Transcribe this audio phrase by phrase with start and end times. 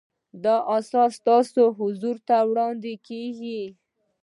[0.43, 3.61] دا اثر ستاسو حضور ته وړاندې کیږي.